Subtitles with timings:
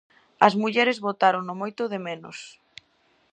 [0.47, 2.37] As mulleres votarano moito de menos.